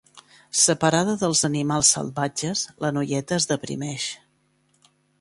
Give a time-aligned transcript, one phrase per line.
[0.59, 4.11] Separada dels animals salvatges, la noieta es deprimeix.